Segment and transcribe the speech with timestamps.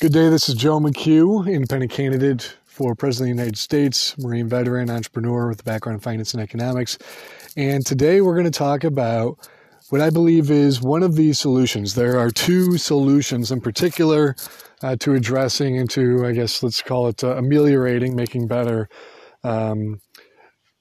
[0.00, 0.30] Good day.
[0.30, 5.50] This is Joe McHugh, independent candidate for President of the United States, Marine veteran, entrepreneur
[5.50, 6.96] with a background in finance and economics.
[7.54, 9.46] And today we're going to talk about
[9.90, 11.96] what I believe is one of these solutions.
[11.96, 14.36] There are two solutions in particular
[14.82, 18.88] uh, to addressing and to, I guess, let's call it uh, ameliorating, making better
[19.44, 20.00] um,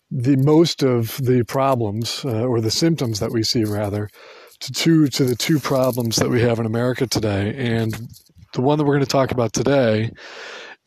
[0.10, 4.10] the most of the problems uh, or the symptoms that we see, rather,
[4.62, 7.54] to two to the two problems that we have in America today.
[7.58, 8.08] And
[8.54, 10.12] the one that we're going to talk about today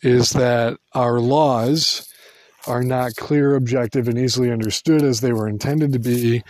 [0.03, 2.09] is that our laws
[2.66, 6.43] are not clear, objective, and easily understood as they were intended to be,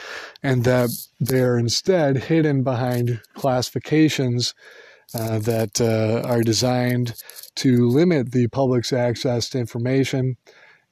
[0.43, 4.55] and that they're instead hidden behind classifications
[5.15, 7.15] uh, that uh, are designed
[7.55, 10.37] to limit the public's access to information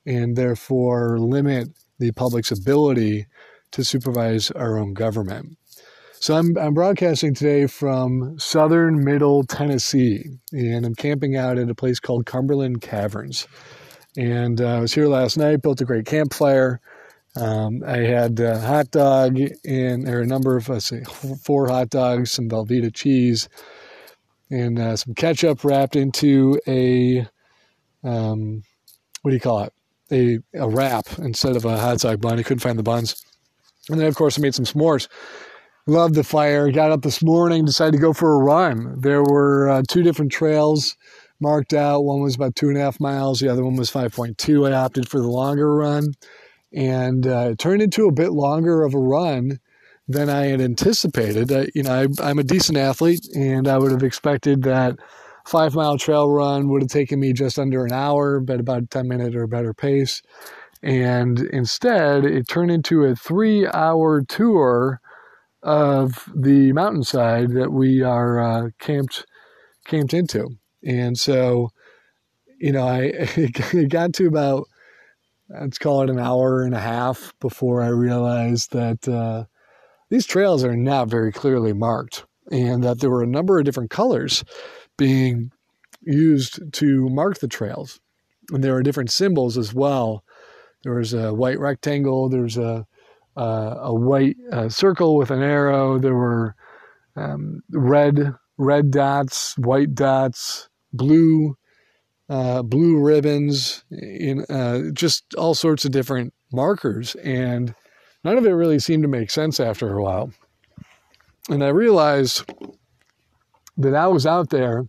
[0.07, 3.27] and therefore limit the public's ability
[3.73, 5.57] to supervise our own government.
[6.21, 11.75] So I'm, I'm broadcasting today from southern middle Tennessee, and I'm camping out at a
[11.75, 13.49] place called Cumberland Caverns.
[14.19, 16.79] And uh, I was here last night, built a great campfire.
[17.37, 21.69] Um, I had a hot dog and there are a number of, let's say, four
[21.69, 23.49] hot dogs, some Velveeta cheese,
[24.51, 27.27] and uh, some ketchup wrapped into a,
[28.05, 28.63] um,
[29.23, 29.73] what do you call it?
[30.13, 32.39] A, a wrap instead of a hot dog bun.
[32.39, 33.25] I couldn't find the buns.
[33.89, 35.09] And then, of course, I made some s'mores.
[35.91, 36.71] Loved the fire.
[36.71, 39.01] Got up this morning, decided to go for a run.
[39.01, 40.97] There were uh, two different trails
[41.41, 42.05] marked out.
[42.05, 43.41] One was about two and a half miles.
[43.41, 44.71] The other one was 5.2.
[44.71, 46.13] I opted for the longer run.
[46.73, 49.59] And uh, it turned into a bit longer of a run
[50.07, 51.51] than I had anticipated.
[51.51, 54.95] Uh, you know, I, I'm a decent athlete, and I would have expected that
[55.45, 59.09] five mile trail run would have taken me just under an hour, but about 10
[59.09, 60.23] minute or better pace.
[60.85, 65.01] And instead, it turned into a three hour tour
[65.63, 69.27] of the mountainside that we are uh, camped
[69.87, 70.49] camped into.
[70.85, 71.71] And so,
[72.59, 74.67] you know, I it got to about
[75.49, 79.45] let's call it an hour and a half before I realized that uh,
[80.09, 83.91] these trails are not very clearly marked, and that there were a number of different
[83.91, 84.45] colors
[84.97, 85.51] being
[86.03, 88.01] used to mark the trails,
[88.51, 90.25] and there were different symbols as well.
[90.83, 92.29] There was a white rectangle.
[92.29, 92.87] There's a
[93.41, 95.99] uh, a white uh, circle with an arrow.
[95.99, 96.55] There were
[97.17, 101.57] um, red red dots, white dots, blue
[102.29, 107.75] uh, blue ribbons, in uh, just all sorts of different markers, and
[108.23, 110.31] none of it really seemed to make sense after a while.
[111.49, 112.45] And I realized
[113.79, 114.87] that I was out there,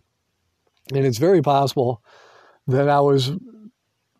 [0.94, 2.02] and it's very possible
[2.66, 3.32] that I was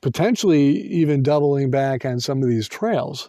[0.00, 3.28] potentially even doubling back on some of these trails,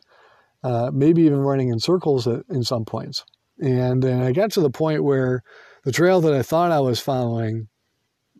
[0.63, 3.25] uh, maybe even running in circles at, in some points.
[3.59, 5.43] And, and I got to the point where
[5.83, 7.67] the trail that I thought I was following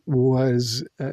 [0.06, 1.10] was uh,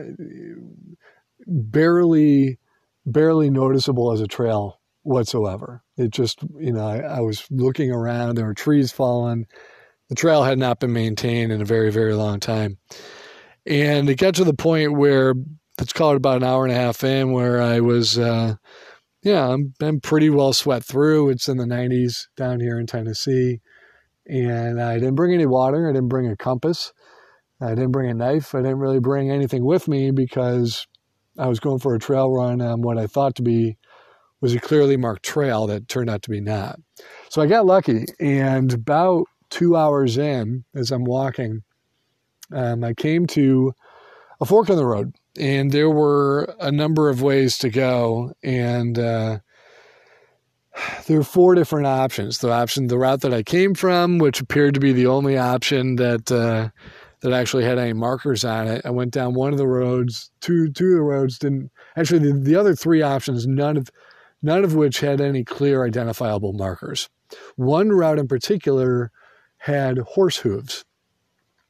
[1.45, 2.57] barely
[3.05, 5.83] barely noticeable as a trail whatsoever.
[5.97, 9.47] It just, you know, I, I, was looking around, there were trees falling.
[10.09, 12.77] The trail had not been maintained in a very, very long time.
[13.65, 15.33] And it got to the point where
[15.79, 18.55] let's call it about an hour and a half in, where I was, uh,
[19.23, 21.29] yeah, I'm, I'm pretty well sweat through.
[21.29, 23.61] It's in the 90s down here in Tennessee.
[24.27, 26.93] And I didn't bring any water, I didn't bring a compass.
[27.61, 28.55] I didn't bring a knife.
[28.55, 30.87] I didn't really bring anything with me because
[31.37, 33.77] I was going for a trail run on what I thought to be
[34.41, 36.79] was a clearly marked trail that turned out to be not.
[37.29, 41.61] So I got lucky, and about two hours in, as I'm walking,
[42.51, 43.73] um, I came to
[44.41, 48.97] a fork in the road, and there were a number of ways to go, and
[48.97, 49.39] uh,
[51.07, 52.39] there were four different options.
[52.39, 55.95] The option, the route that I came from, which appeared to be the only option
[55.97, 56.31] that.
[56.31, 56.69] Uh,
[57.21, 58.81] that actually had any markers on it.
[58.83, 62.33] I went down one of the roads, two two of the roads didn't actually the,
[62.33, 63.89] the other three options, none of
[64.41, 67.09] none of which had any clear identifiable markers.
[67.55, 69.11] One route in particular
[69.57, 70.83] had horse hooves.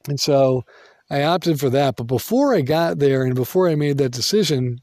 [0.08, 0.64] And so
[1.12, 1.96] I opted for that.
[1.96, 4.80] But before I got there and before I made that decision,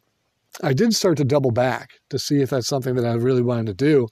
[0.61, 3.65] I did start to double back to see if that's something that I really wanted
[3.65, 4.07] to do.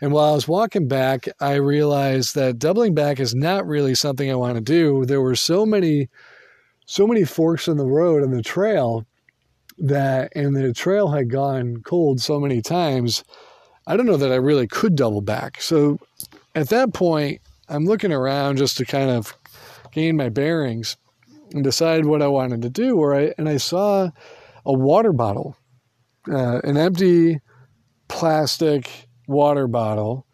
[0.00, 4.28] And while I was walking back, I realized that doubling back is not really something
[4.28, 5.04] I want to do.
[5.04, 6.08] There were so many,
[6.86, 9.06] so many forks in the road and the trail
[9.78, 13.22] that, and the trail had gone cold so many times.
[13.86, 15.62] I don't know that I really could double back.
[15.62, 16.00] So
[16.56, 19.36] at that point, I'm looking around just to kind of
[19.92, 20.96] gain my bearings
[21.54, 22.96] and decide what I wanted to do.
[22.96, 24.10] Where I and I saw
[24.64, 25.56] a water bottle,
[26.30, 27.40] uh, an empty
[28.08, 30.26] plastic water bottle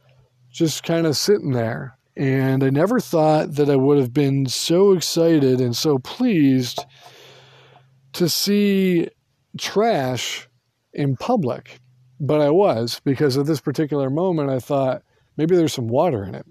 [0.51, 1.97] just kind of sitting there.
[2.17, 6.85] And I never thought that I would have been so excited and so pleased
[8.15, 9.09] to see
[9.57, 10.49] trash
[10.93, 11.79] in public,
[12.19, 15.03] but I was because at this particular moment I thought
[15.37, 16.47] maybe there's some water in it.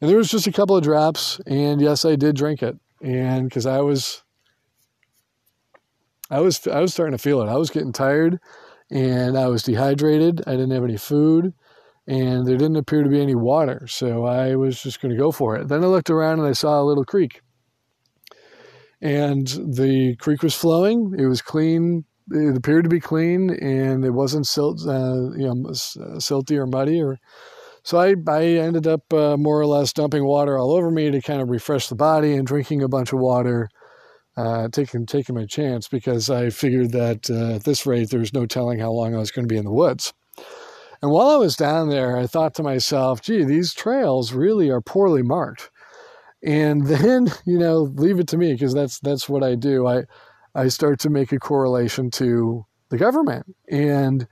[0.00, 2.76] And there was just a couple of drops, and yes, I did drink it.
[3.04, 4.22] And because I was,
[6.30, 7.50] I was, I was starting to feel it.
[7.50, 8.40] I was getting tired,
[8.90, 10.42] and I was dehydrated.
[10.46, 11.52] I didn't have any food,
[12.06, 13.86] and there didn't appear to be any water.
[13.88, 15.68] So I was just going to go for it.
[15.68, 17.42] Then I looked around and I saw a little creek,
[19.02, 21.14] and the creek was flowing.
[21.18, 22.06] It was clean.
[22.30, 25.56] It appeared to be clean, and it wasn't silt, uh, you know,
[26.16, 27.18] silty or muddy or
[27.84, 31.20] so I, I ended up uh, more or less dumping water all over me to
[31.20, 33.68] kind of refresh the body and drinking a bunch of water,
[34.38, 38.46] uh, taking taking my chance because I figured that uh, at this rate there's no
[38.46, 40.14] telling how long I was going to be in the woods.
[41.02, 44.80] And while I was down there, I thought to myself, "Gee, these trails really are
[44.80, 45.70] poorly marked."
[46.42, 49.86] And then, you know, leave it to me because that's that's what I do.
[49.86, 50.04] I
[50.54, 54.26] I start to make a correlation to the government and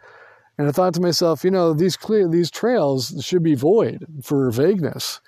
[0.59, 4.51] and I thought to myself, you know, these clear these trails should be void for
[4.51, 5.21] vagueness.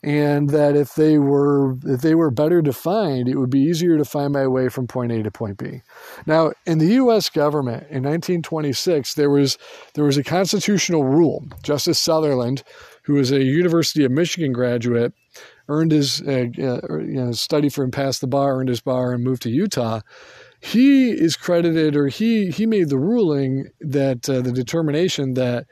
[0.00, 4.04] And that if they were if they were better defined, it would be easier to
[4.04, 5.82] find my way from point A to point B.
[6.24, 9.58] Now, in the US government in 1926, there was
[9.94, 11.48] there was a constitutional rule.
[11.64, 12.62] Justice Sutherland,
[13.02, 15.12] who was a University of Michigan graduate,
[15.68, 19.12] earned his uh, uh, you know, study for and passed the bar, earned his bar,
[19.12, 20.00] and moved to Utah
[20.60, 25.66] he is credited or he he made the ruling that uh, the determination that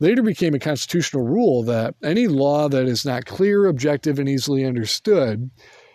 [0.00, 4.64] later became a constitutional rule that any law that is not clear, objective, and easily
[4.64, 5.50] understood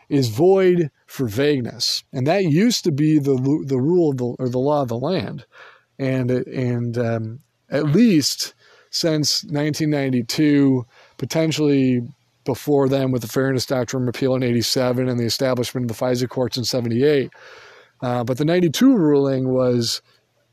[0.09, 2.03] is void for vagueness.
[2.13, 3.35] And that used to be the
[3.65, 5.45] the rule of the, or the law of the land,
[5.97, 8.53] and and um, at least
[8.89, 10.85] since 1992,
[11.17, 12.01] potentially
[12.45, 16.29] before then with the Fairness Doctrine repeal in 87 and the establishment of the FISA
[16.29, 17.29] courts in 78
[18.01, 20.01] uh, but the 92 ruling was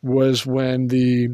[0.02, 1.29] was when the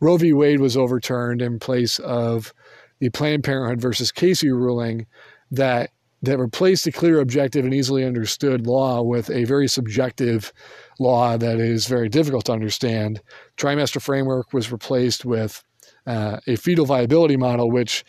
[0.00, 0.32] Roe v.
[0.32, 2.52] Wade was overturned in place of
[2.98, 5.06] the Planned Parenthood versus Casey ruling
[5.50, 5.90] that
[6.22, 10.52] that replaced a clear, objective, and easily understood law with a very subjective
[10.98, 13.22] law that is very difficult to understand.
[13.56, 15.64] Trimester framework was replaced with
[16.06, 18.04] uh, a fetal viability model, which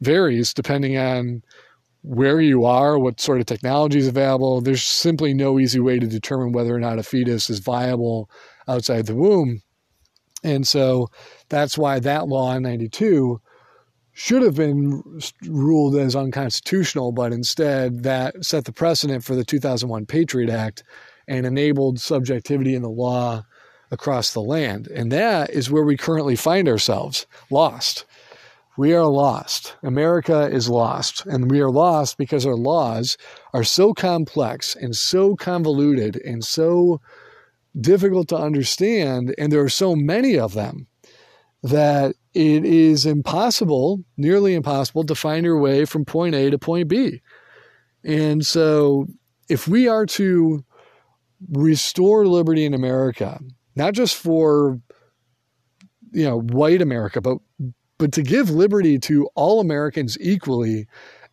[0.00, 1.42] varies depending on
[2.02, 4.60] where you are, what sort of technology is available.
[4.60, 8.30] There's simply no easy way to determine whether or not a fetus is viable
[8.66, 9.62] outside the womb.
[10.42, 11.08] And so
[11.48, 13.40] that's why that law in 92
[14.12, 15.02] should have been
[15.46, 20.82] ruled as unconstitutional, but instead that set the precedent for the 2001 Patriot Act
[21.28, 23.44] and enabled subjectivity in the law
[23.90, 24.88] across the land.
[24.88, 28.04] And that is where we currently find ourselves lost.
[28.76, 29.76] We are lost.
[29.82, 31.26] America is lost.
[31.26, 33.16] And we are lost because our laws
[33.52, 37.00] are so complex and so convoluted and so
[37.78, 39.34] difficult to understand.
[39.38, 40.86] And there are so many of them
[41.62, 46.88] that it is impossible, nearly impossible, to find your way from point A to point
[46.88, 47.20] B.
[48.04, 49.06] And so,
[49.48, 50.64] if we are to
[51.50, 53.40] restore liberty in America,
[53.74, 54.80] not just for
[56.12, 57.38] you know white America, but
[58.00, 60.86] but to give liberty to all Americans equally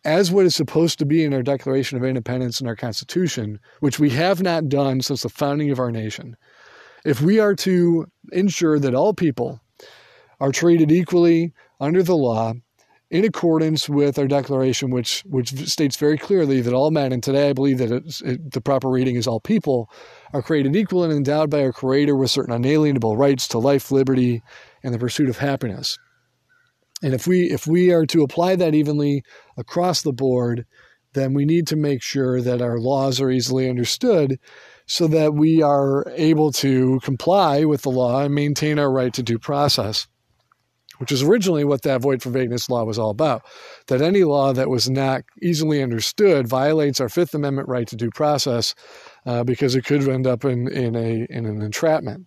[0.04, 3.98] as what is supposed to be in our Declaration of Independence and our Constitution, which
[3.98, 6.36] we have not done since the founding of our nation.
[7.06, 9.60] If we are to ensure that all people
[10.40, 12.52] are treated equally under the law
[13.10, 17.48] in accordance with our declaration, which which states very clearly that all men, and today
[17.48, 19.90] I believe that it, the proper reading is all people,
[20.34, 24.42] are created equal and endowed by our Creator with certain unalienable rights to life, liberty,
[24.82, 25.98] and the pursuit of happiness.
[27.02, 29.22] And if we if we are to apply that evenly
[29.56, 30.66] across the board,
[31.14, 34.38] then we need to make sure that our laws are easily understood
[34.86, 39.22] so that we are able to comply with the law and maintain our right to
[39.22, 40.08] due process,
[40.98, 43.42] which is originally what that void for vagueness law was all about.
[43.88, 48.10] That any law that was not easily understood violates our Fifth Amendment right to due
[48.10, 48.74] process
[49.26, 52.26] uh, because it could end up in, in, a, in an entrapment.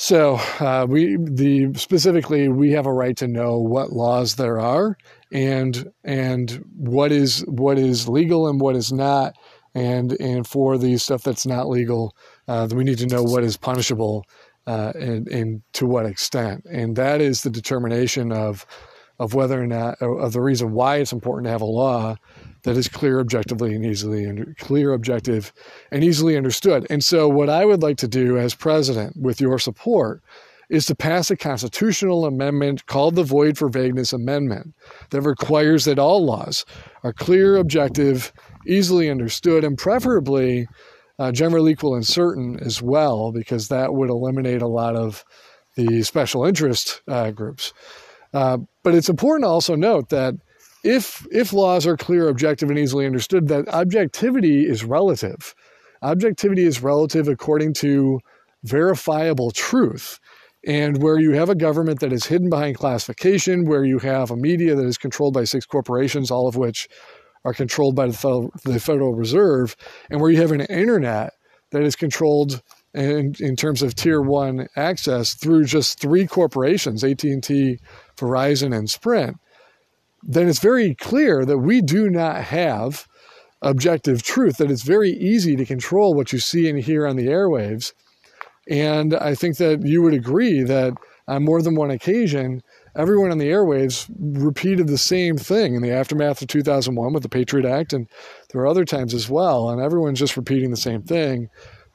[0.00, 4.96] So uh, we the specifically we have a right to know what laws there are
[5.32, 9.34] and and what is what is legal and what is not.
[9.74, 12.14] And and for the stuff that's not legal
[12.46, 14.24] uh, we need to know what is punishable
[14.68, 16.64] uh, and and to what extent.
[16.70, 18.66] And that is the determination of
[19.18, 22.16] of whether or not of the reason why it's important to have a law
[22.62, 25.52] that is clear objectively and easily and clear objective
[25.90, 29.58] and easily understood and so what i would like to do as president with your
[29.58, 30.22] support
[30.68, 34.74] is to pass a constitutional amendment called the void for vagueness amendment
[35.10, 36.66] that requires that all laws
[37.02, 38.32] are clear objective
[38.66, 40.68] easily understood and preferably
[41.18, 45.24] uh, general, equal, and certain as well, because that would eliminate a lot of
[45.74, 47.72] the special interest uh, groups.
[48.32, 50.34] Uh, but it's important to also note that
[50.84, 55.54] if if laws are clear, objective, and easily understood, that objectivity is relative.
[56.02, 58.20] Objectivity is relative according to
[58.64, 60.20] verifiable truth.
[60.66, 64.36] And where you have a government that is hidden behind classification, where you have a
[64.36, 66.88] media that is controlled by six corporations, all of which
[67.44, 69.76] are controlled by the Federal, the Federal Reserve,
[70.10, 71.32] and where you have an internet
[71.70, 72.62] that is controlled
[72.94, 77.78] in, in terms of tier one access through just three corporations, AT&T,
[78.18, 79.36] Verizon, and Sprint,
[80.22, 83.06] then it's very clear that we do not have
[83.62, 87.26] objective truth, that it's very easy to control what you see and hear on the
[87.26, 87.92] airwaves.
[88.68, 90.94] And I think that you would agree that
[91.26, 92.62] on more than one occasion,
[92.96, 97.28] everyone on the airwaves repeated the same thing in the aftermath of 2001 with the
[97.28, 98.08] Patriot Act, and
[98.50, 101.48] there are other times as well, and everyone's just repeating the same thing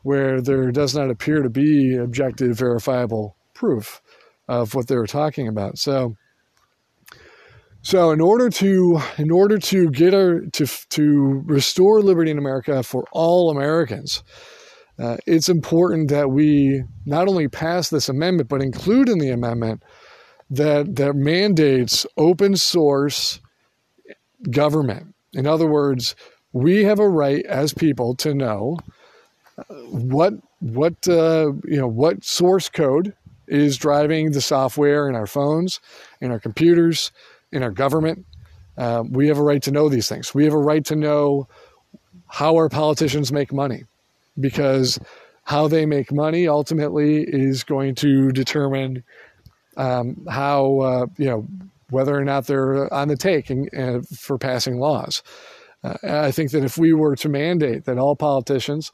[0.03, 4.01] where there does not appear to be objective, verifiable proof
[4.47, 5.77] of what they were talking about.
[5.77, 6.15] So,
[7.81, 12.83] so in order to in order to get our to to restore liberty in America
[12.83, 14.23] for all Americans,
[14.99, 19.83] uh, it's important that we not only pass this amendment but include in the amendment
[20.49, 23.39] that that mandates open source
[24.51, 25.13] government.
[25.33, 26.15] In other words,
[26.51, 28.77] we have a right as people to know
[29.57, 33.13] uh, what what uh, you know what source code
[33.53, 35.79] is driving the software in our phones,
[36.19, 37.11] in our computers,
[37.51, 38.25] in our government.
[38.77, 40.33] Uh, we have a right to know these things.
[40.33, 41.47] We have a right to know
[42.27, 43.83] how our politicians make money
[44.39, 44.99] because
[45.43, 49.03] how they make money ultimately is going to determine
[49.77, 51.47] um, how, uh, you know,
[51.89, 55.21] whether or not they're on the take uh, for passing laws.
[55.83, 58.91] Uh, I think that if we were to mandate that all politicians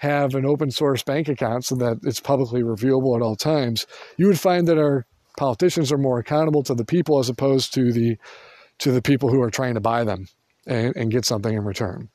[0.00, 4.26] have an open source bank account so that it's publicly reviewable at all times, you
[4.26, 5.04] would find that our
[5.36, 8.16] politicians are more accountable to the people as opposed to the
[8.78, 10.24] to the people who are trying to buy them
[10.66, 12.08] and, and get something in return.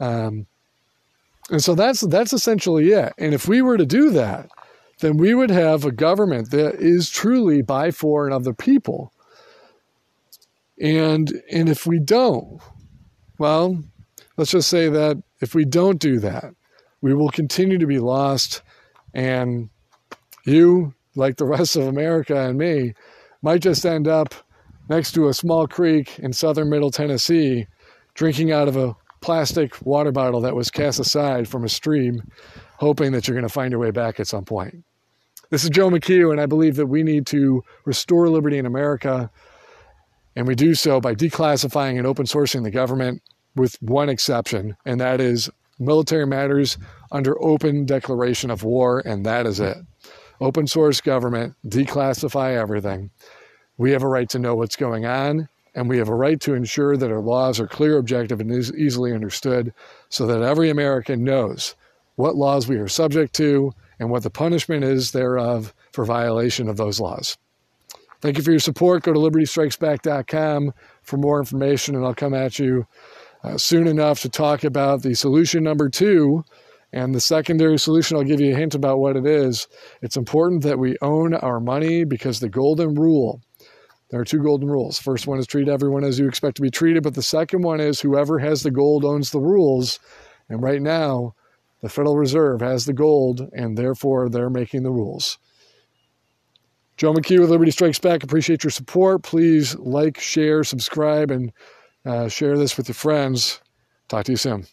[0.00, 0.46] Um,
[1.48, 3.12] and so that's that's essentially it.
[3.18, 4.48] And if we were to do that,
[4.98, 9.12] then we would have a government that is truly by, for, and of the people.
[10.80, 12.60] And and if we don't,
[13.38, 13.80] well,
[14.36, 16.52] let's just say that if we don't do that,
[17.00, 18.62] we will continue to be lost,
[19.14, 19.70] and
[20.44, 22.94] you like the rest of America and me,
[23.42, 24.34] might just end up
[24.88, 27.66] next to a small creek in southern middle Tennessee,
[28.14, 32.22] drinking out of a plastic water bottle that was cast aside from a stream,
[32.78, 34.84] hoping that you're going to find your way back at some point.
[35.50, 39.30] This is Joe McHugh, and I believe that we need to restore liberty in America,
[40.36, 43.22] and we do so by declassifying and open sourcing the government
[43.56, 46.78] with one exception, and that is military matters
[47.10, 49.78] under open declaration of war, and that is it
[50.40, 53.10] open source government, declassify everything.
[53.76, 56.54] We have a right to know what's going on, and we have a right to
[56.54, 59.72] ensure that our laws are clear, objective, and easily understood
[60.08, 61.74] so that every American knows
[62.16, 66.76] what laws we are subject to and what the punishment is thereof for violation of
[66.76, 67.36] those laws.
[68.20, 69.02] Thank you for your support.
[69.02, 72.86] Go to libertystrikesback.com for more information, and I'll come at you
[73.42, 76.44] uh, soon enough to talk about the solution number two
[76.92, 79.68] and the secondary solution, I'll give you a hint about what it is.
[80.02, 83.40] It's important that we own our money because the golden rule,
[84.10, 84.98] there are two golden rules.
[84.98, 87.80] First one is treat everyone as you expect to be treated, but the second one
[87.80, 90.00] is whoever has the gold owns the rules.
[90.48, 91.34] And right now,
[91.80, 95.38] the Federal Reserve has the gold, and therefore they're making the rules.
[96.96, 98.22] Joe McHugh with Liberty Strikes Back.
[98.22, 99.22] Appreciate your support.
[99.22, 101.52] Please like, share, subscribe, and
[102.04, 103.60] uh, share this with your friends.
[104.08, 104.66] Talk to you soon.